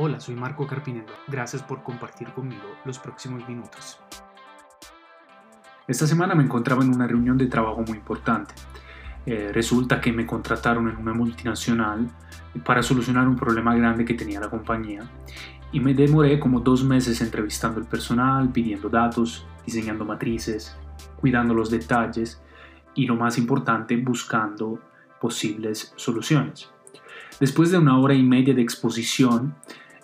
Hola, 0.00 0.20
soy 0.20 0.36
Marco 0.36 0.64
Carpinero. 0.64 1.12
Gracias 1.26 1.60
por 1.60 1.82
compartir 1.82 2.28
conmigo 2.28 2.62
los 2.84 3.00
próximos 3.00 3.48
minutos. 3.48 3.98
Esta 5.88 6.06
semana 6.06 6.36
me 6.36 6.44
encontraba 6.44 6.84
en 6.84 6.94
una 6.94 7.08
reunión 7.08 7.36
de 7.36 7.46
trabajo 7.46 7.82
muy 7.82 7.98
importante. 7.98 8.54
Eh, 9.26 9.50
resulta 9.52 10.00
que 10.00 10.12
me 10.12 10.24
contrataron 10.24 10.88
en 10.88 10.98
una 10.98 11.12
multinacional 11.14 12.08
para 12.64 12.80
solucionar 12.80 13.26
un 13.26 13.34
problema 13.34 13.74
grande 13.74 14.04
que 14.04 14.14
tenía 14.14 14.38
la 14.38 14.48
compañía 14.48 15.02
y 15.72 15.80
me 15.80 15.94
demoré 15.94 16.38
como 16.38 16.60
dos 16.60 16.84
meses 16.84 17.20
entrevistando 17.20 17.80
al 17.80 17.88
personal, 17.88 18.52
pidiendo 18.52 18.88
datos, 18.88 19.48
diseñando 19.66 20.04
matrices, 20.04 20.76
cuidando 21.16 21.54
los 21.54 21.70
detalles 21.70 22.40
y 22.94 23.04
lo 23.06 23.16
más 23.16 23.36
importante, 23.36 23.96
buscando 23.96 24.78
posibles 25.20 25.92
soluciones. 25.96 26.70
Después 27.40 27.72
de 27.72 27.78
una 27.78 27.98
hora 27.98 28.14
y 28.14 28.22
media 28.22 28.54
de 28.54 28.62
exposición, 28.62 29.56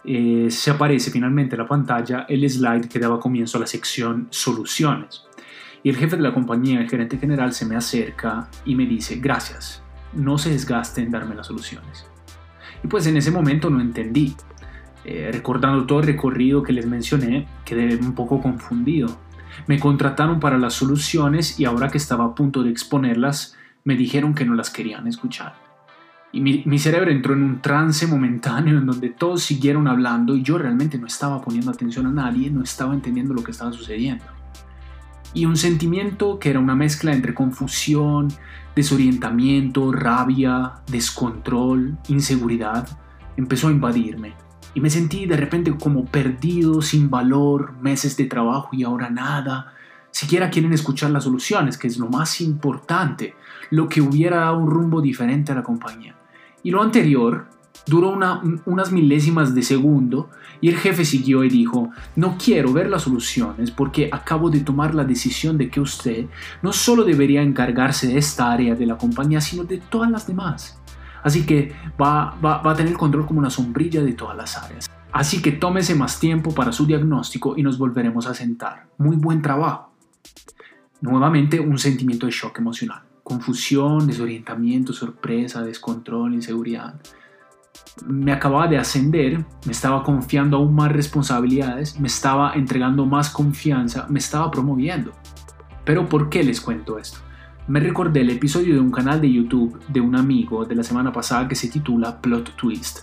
eh, 0.05 0.49
se 0.51 0.71
aparece 0.71 1.11
finalmente 1.11 1.55
en 1.57 1.63
la 1.63 1.69
pantalla 1.69 2.27
el 2.29 2.49
slide 2.49 2.89
que 2.89 2.99
daba 2.99 3.19
comienzo 3.19 3.57
a 3.57 3.63
la 3.63 3.67
sección 3.67 4.29
soluciones. 4.31 5.25
Y 5.83 5.91
el 5.91 5.97
jefe 5.97 6.17
de 6.17 6.23
la 6.23 6.33
compañía, 6.33 6.81
el 6.81 6.89
gerente 6.89 7.19
general, 7.19 7.53
se 7.53 7.67
me 7.67 7.77
acerca 7.77 8.49
y 8.65 8.75
me 8.75 8.87
dice, 8.87 9.17
gracias, 9.17 9.83
no 10.15 10.39
se 10.39 10.51
desgaste 10.51 11.03
en 11.03 11.11
darme 11.11 11.35
las 11.35 11.47
soluciones. 11.47 12.07
Y 12.83 12.89
pues 12.89 13.07
en 13.07 13.17
ese 13.17 13.31
momento 13.31 13.71
no 13.71 13.81
entendí. 13.81 14.35
Eh, 15.07 15.29
recordando 15.31 15.85
todo 15.85 16.01
el 16.01 16.07
recorrido 16.07 16.63
que 16.63 16.73
les 16.73 16.87
mencioné, 16.87 17.47
quedé 17.65 17.97
un 17.97 18.15
poco 18.15 18.41
confundido. 18.41 19.19
Me 19.67 19.79
contrataron 19.79 20.41
para 20.41 20.59
las 20.59 20.75
soluciones 20.75 21.61
y 21.61 21.67
ahora 21.67 21.89
que 21.89 21.99
estaba 21.99 22.25
a 22.25 22.35
punto 22.35 22.63
de 22.63 22.71
exponerlas, 22.71 23.57
me 23.85 23.97
dijeron 23.97 24.35
que 24.35 24.47
no 24.47 24.55
las 24.55 24.71
querían 24.71 25.07
escuchar. 25.07 25.55
Y 26.35 26.41
mi, 26.41 26.79
cerebro 26.81 27.13
entró 27.13 27.33
en 27.35 27.45
un 27.45 27.63
trance 27.63 28.09
momentáneo 28.09 28.77
en 28.77 28.87
donde 28.87 29.11
todos 29.11 29.45
siguieron 29.45 29.87
hablando 29.87 30.35
y 30.35 30.43
yo 30.43 30.59
realmente 30.59 30.99
no 30.99 31.07
estaba 31.07 31.41
poniendo 31.41 31.71
atención 31.71 32.07
a 32.07 32.11
nadie, 32.11 32.51
no 32.51 32.65
estaba 32.65 32.93
entendiendo 32.93 33.33
lo 33.35 33.45
que 33.45 33.53
estaba 33.53 33.73
sucediendo. 33.73 34.25
Y 35.33 35.45
un 35.47 35.57
sentimiento 35.57 36.41
que 36.41 36.51
era 36.51 36.59
una 36.59 36.75
mezcla 36.75 37.13
entre 37.13 37.35
confusión, 37.35 38.33
desorientamiento, 38.75 39.93
rabia, 39.93 40.73
descontrol, 40.91 41.99
inseguridad, 42.09 42.89
empezó 43.37 43.69
a 43.69 43.71
invadirme. 43.71 44.35
Y 44.75 44.81
me 44.81 44.91
sentí 44.91 45.27
de 45.27 45.37
repente 45.37 45.73
como 45.77 46.05
perdido, 46.05 46.83
sin 46.83 47.11
valor, 47.11 47.75
meses 47.81 48.17
de 48.17 48.25
trabajo 48.25 48.71
y 48.73 48.83
ahora 48.83 49.09
nada. 49.09 49.73
Siquiera 50.11 50.51
quieren 50.51 50.73
escuchar 50.73 51.13
las 51.13 51.23
soluciones, 51.23 51.79
que 51.79 51.87
es 51.87 51.97
lo 51.97 52.09
más 52.09 52.41
importante, 52.41 53.37
lo 53.71 53.89
que 53.89 54.01
hubiera 54.01 54.39
dado 54.39 54.59
un 54.59 54.69
rumbo 54.69 55.01
diferente 55.01 55.53
a 55.53 55.55
la 55.55 55.63
compañía. 55.63 56.17
Y 56.65 56.71
lo 56.71 56.83
anterior 56.83 57.47
duró 57.87 58.19
unas 58.65 58.91
milésimas 58.91 59.55
de 59.55 59.63
segundo 59.63 60.31
y 60.61 60.71
el 60.71 60.77
jefe 60.79 61.05
siguió 61.05 61.45
y 61.45 61.51
dijo, 61.51 61.91
no 62.17 62.39
quiero 62.43 62.73
ver 62.73 62.89
las 62.89 63.03
soluciones 63.03 63.71
porque 63.71 64.09
acabo 64.11 64.49
de 64.49 64.61
tomar 64.61 64.95
la 64.95 65.05
decisión 65.05 65.59
de 65.59 65.69
que 65.69 65.81
usted 65.81 66.27
no 66.63 66.73
solo 66.73 67.05
debería 67.05 67.43
encargarse 67.43 68.09
de 68.09 68.17
esta 68.17 68.51
área 68.51 68.75
de 68.75 68.87
la 68.87 68.97
compañía, 68.97 69.43
sino 69.43 69.65
de 69.65 69.79
todas 69.79 70.11
las 70.11 70.27
demás. 70.27 70.81
Así 71.23 71.45
que 71.45 71.75
va, 72.01 72.39
a 72.43 72.75
tener 72.75 72.95
control 72.95 73.27
como 73.27 73.41
una 73.41 73.51
sombrilla 73.51 74.03
de 74.03 74.15
todas 74.15 74.37
las 74.37 74.57
áreas. 74.57 74.91
Así 75.13 75.43
que 75.43 75.53
tómese 75.53 75.95
más 75.95 76.19
tiempo 76.19 76.55
para 76.55 76.73
su 76.73 76.87
diagnóstico 76.87 77.55
y 77.57 77.63
nos 77.63 77.79
volveremos 77.79 78.27
a 78.27 78.35
sentar. 78.35 78.87
Muy 78.99 79.17
buen 79.17 79.43
trabajo. 79.43 79.93
Nuevamente 81.03 81.61
un 81.61 81.79
sentimiento 81.79 82.27
de 82.27 82.33
shock 82.33 82.59
emocional. 82.59 83.03
Confusión, 83.25 84.07
desorientamiento, 84.07 84.93
sorpresa, 84.93 85.63
descontrol, 85.63 86.35
inseguridad. 86.35 86.95
Me 88.07 88.33
acababa 88.33 88.69
de 88.69 88.79
ascender, 88.79 89.45
me 89.67 89.73
estaba 89.73 90.05
confiando 90.05 90.59
aún 90.59 90.75
más 90.75 90.93
responsabilidades, 90.93 91.99
me 91.99 92.07
estaba 92.07 92.55
entregando 92.55 93.05
más 93.07 93.31
confianza, 93.31 94.07
me 94.09 94.21
estaba 94.21 94.53
promoviendo. 94.53 95.11
Pero 95.85 96.09
¿por 96.09 96.29
qué 96.29 96.45
les 96.45 96.61
cuento 96.61 96.99
esto? 96.99 97.19
me 97.67 97.81
recordé 97.81 98.21
el 98.21 98.31
episodio 98.31 98.75
de 98.75 98.81
un 98.81 98.91
canal 98.91 99.23
de 99.23 99.33
YouTube 99.33 99.81
de 99.89 100.01
un 100.01 100.17
amigo 100.17 100.67
de 100.67 100.75
la 100.75 100.83
semana 100.83 101.13
pasada 101.13 101.49
que 101.49 101.55
se 101.55 101.69
titula 101.69 102.21
Plot 102.21 102.57
Twist, 102.57 103.01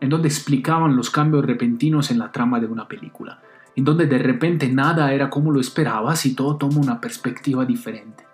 en 0.00 0.08
donde 0.08 0.26
explicaban 0.26 0.96
los 0.96 1.10
cambios 1.10 1.44
repentinos 1.44 2.10
en 2.10 2.18
la 2.18 2.32
trama 2.32 2.58
de 2.58 2.66
una 2.66 2.88
película, 2.88 3.40
en 3.76 3.84
donde 3.84 4.06
de 4.06 4.18
repente 4.18 4.68
nada 4.68 5.12
era 5.12 5.30
como 5.30 5.52
lo 5.52 5.60
esperabas 5.60 6.26
y 6.26 6.34
todo 6.34 6.56
toma 6.56 6.80
una 6.80 7.00
perspectiva 7.00 7.64
diferente. 7.64 8.24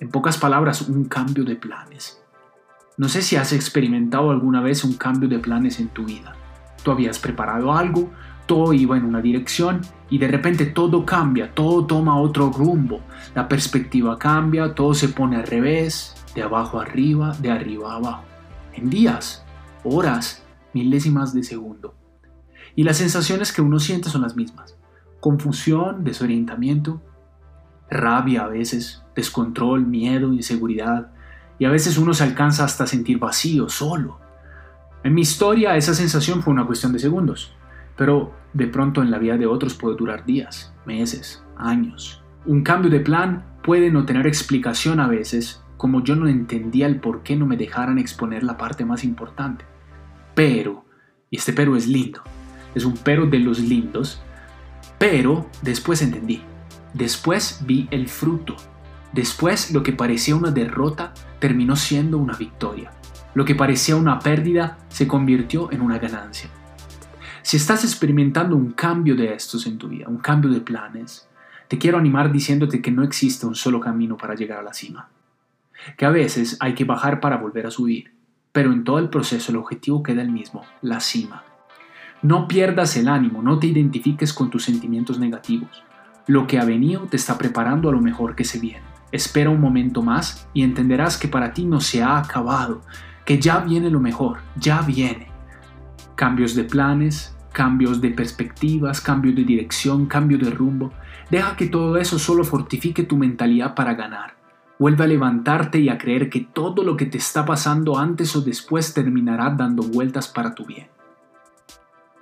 En 0.00 0.08
pocas 0.08 0.38
palabras, 0.38 0.88
un 0.88 1.04
cambio 1.04 1.44
de 1.44 1.56
planes. 1.56 2.22
No 2.96 3.10
sé 3.10 3.20
si 3.20 3.36
has 3.36 3.52
experimentado 3.52 4.30
alguna 4.30 4.62
vez 4.62 4.82
un 4.82 4.94
cambio 4.94 5.28
de 5.28 5.38
planes 5.38 5.78
en 5.78 5.88
tu 5.88 6.06
vida. 6.06 6.34
Tú 6.82 6.90
habías 6.90 7.18
preparado 7.18 7.74
algo, 7.74 8.10
todo 8.46 8.72
iba 8.72 8.96
en 8.96 9.04
una 9.04 9.20
dirección 9.20 9.82
y 10.08 10.16
de 10.16 10.28
repente 10.28 10.64
todo 10.64 11.04
cambia, 11.04 11.54
todo 11.54 11.84
toma 11.84 12.18
otro 12.18 12.50
rumbo, 12.50 13.00
la 13.34 13.46
perspectiva 13.46 14.18
cambia, 14.18 14.74
todo 14.74 14.94
se 14.94 15.08
pone 15.08 15.36
al 15.36 15.46
revés, 15.46 16.14
de 16.34 16.42
abajo 16.42 16.80
arriba, 16.80 17.36
de 17.38 17.50
arriba 17.50 17.94
abajo, 17.94 18.24
en 18.72 18.88
días, 18.88 19.44
horas, 19.84 20.42
milésimas 20.72 21.34
de 21.34 21.42
segundo. 21.42 21.94
Y 22.74 22.84
las 22.84 22.96
sensaciones 22.96 23.52
que 23.52 23.60
uno 23.60 23.78
siente 23.78 24.08
son 24.08 24.22
las 24.22 24.34
mismas, 24.34 24.78
confusión, 25.20 26.04
desorientamiento, 26.04 27.02
rabia 27.90 28.44
a 28.44 28.48
veces, 28.48 29.02
descontrol, 29.14 29.86
miedo, 29.86 30.32
inseguridad, 30.32 31.12
y 31.58 31.64
a 31.64 31.70
veces 31.70 31.98
uno 31.98 32.14
se 32.14 32.24
alcanza 32.24 32.64
hasta 32.64 32.86
sentir 32.86 33.18
vacío, 33.18 33.68
solo. 33.68 34.18
En 35.02 35.14
mi 35.14 35.22
historia 35.22 35.76
esa 35.76 35.94
sensación 35.94 36.42
fue 36.42 36.52
una 36.52 36.66
cuestión 36.66 36.92
de 36.92 36.98
segundos. 36.98 37.54
Pero 37.96 38.32
de 38.54 38.66
pronto 38.66 39.02
en 39.02 39.10
la 39.10 39.18
vida 39.18 39.36
de 39.36 39.46
otros 39.46 39.74
puede 39.74 39.96
durar 39.96 40.24
días, 40.24 40.74
meses, 40.86 41.44
años. 41.56 42.22
Un 42.46 42.62
cambio 42.62 42.90
de 42.90 43.00
plan 43.00 43.44
puede 43.62 43.90
no 43.90 44.06
tener 44.06 44.26
explicación 44.26 45.00
a 45.00 45.06
veces, 45.06 45.62
como 45.76 46.02
yo 46.02 46.16
no 46.16 46.26
entendía 46.26 46.86
el 46.86 47.00
por 47.00 47.22
qué 47.22 47.36
no 47.36 47.46
me 47.46 47.58
dejaran 47.58 47.98
exponer 47.98 48.42
la 48.42 48.56
parte 48.56 48.84
más 48.84 49.04
importante. 49.04 49.66
Pero, 50.34 50.86
y 51.28 51.36
este 51.36 51.52
pero 51.52 51.76
es 51.76 51.86
lindo, 51.86 52.22
es 52.74 52.84
un 52.84 52.94
pero 52.96 53.26
de 53.26 53.38
los 53.38 53.60
lindos, 53.60 54.22
pero 54.98 55.46
después 55.60 56.00
entendí, 56.00 56.42
después 56.94 57.60
vi 57.66 57.88
el 57.90 58.08
fruto, 58.08 58.56
después 59.12 59.72
lo 59.72 59.82
que 59.82 59.92
parecía 59.92 60.36
una 60.36 60.50
derrota 60.50 61.12
terminó 61.38 61.76
siendo 61.76 62.18
una 62.18 62.36
victoria, 62.36 62.92
lo 63.34 63.44
que 63.44 63.54
parecía 63.54 63.96
una 63.96 64.18
pérdida 64.18 64.78
se 64.88 65.06
convirtió 65.06 65.70
en 65.72 65.80
una 65.80 65.98
ganancia. 65.98 66.50
Si 67.42 67.56
estás 67.56 67.84
experimentando 67.84 68.54
un 68.56 68.72
cambio 68.72 69.16
de 69.16 69.32
estos 69.32 69.66
en 69.66 69.78
tu 69.78 69.88
vida, 69.88 70.08
un 70.08 70.18
cambio 70.18 70.50
de 70.50 70.60
planes, 70.60 71.28
te 71.68 71.78
quiero 71.78 71.98
animar 71.98 72.32
diciéndote 72.32 72.82
que 72.82 72.90
no 72.90 73.02
existe 73.02 73.46
un 73.46 73.54
solo 73.54 73.80
camino 73.80 74.16
para 74.16 74.34
llegar 74.34 74.58
a 74.58 74.62
la 74.62 74.74
cima. 74.74 75.08
Que 75.96 76.04
a 76.04 76.10
veces 76.10 76.56
hay 76.60 76.74
que 76.74 76.84
bajar 76.84 77.20
para 77.20 77.38
volver 77.38 77.66
a 77.66 77.70
subir, 77.70 78.12
pero 78.52 78.72
en 78.72 78.84
todo 78.84 78.98
el 78.98 79.08
proceso 79.08 79.52
el 79.52 79.58
objetivo 79.58 80.02
queda 80.02 80.20
el 80.20 80.30
mismo, 80.30 80.64
la 80.82 81.00
cima. 81.00 81.44
No 82.22 82.48
pierdas 82.48 82.96
el 82.96 83.08
ánimo, 83.08 83.42
no 83.42 83.58
te 83.58 83.68
identifiques 83.68 84.32
con 84.32 84.50
tus 84.50 84.64
sentimientos 84.64 85.18
negativos. 85.18 85.82
Lo 86.26 86.46
que 86.46 86.58
ha 86.58 86.64
venido 86.64 87.02
te 87.02 87.16
está 87.16 87.38
preparando 87.38 87.88
a 87.88 87.92
lo 87.92 88.00
mejor 88.00 88.34
que 88.34 88.44
se 88.44 88.58
viene. 88.58 88.82
Espera 89.12 89.50
un 89.50 89.60
momento 89.60 90.02
más 90.02 90.48
y 90.54 90.62
entenderás 90.62 91.16
que 91.16 91.28
para 91.28 91.52
ti 91.52 91.64
no 91.64 91.80
se 91.80 92.02
ha 92.02 92.18
acabado, 92.18 92.82
que 93.24 93.38
ya 93.38 93.58
viene 93.58 93.90
lo 93.90 94.00
mejor, 94.00 94.38
ya 94.56 94.82
viene 94.82 95.30
cambios 96.20 96.54
de 96.54 96.64
planes, 96.64 97.34
cambios 97.50 98.02
de 98.02 98.10
perspectivas, 98.10 99.00
cambio 99.00 99.32
de 99.32 99.42
dirección, 99.42 100.04
cambio 100.04 100.36
de 100.36 100.50
rumbo. 100.50 100.92
Deja 101.30 101.56
que 101.56 101.66
todo 101.66 101.96
eso 101.96 102.18
solo 102.18 102.44
fortifique 102.44 103.04
tu 103.04 103.16
mentalidad 103.16 103.74
para 103.74 103.94
ganar. 103.94 104.34
Vuelve 104.78 105.04
a 105.04 105.06
levantarte 105.06 105.80
y 105.80 105.88
a 105.88 105.96
creer 105.96 106.28
que 106.28 106.40
todo 106.40 106.84
lo 106.84 106.94
que 106.98 107.06
te 107.06 107.16
está 107.16 107.46
pasando 107.46 107.98
antes 107.98 108.36
o 108.36 108.42
después 108.42 108.92
terminará 108.92 109.48
dando 109.48 109.82
vueltas 109.82 110.28
para 110.28 110.54
tu 110.54 110.66
bien. 110.66 110.88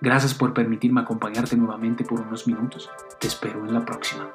Gracias 0.00 0.34
por 0.34 0.54
permitirme 0.54 1.00
acompañarte 1.00 1.56
nuevamente 1.56 2.04
por 2.04 2.21
unos 2.21 2.47
minutos. 2.47 2.89
Te 3.18 3.27
espero 3.27 3.65
en 3.66 3.74
la 3.74 3.84
próxima. 3.84 4.28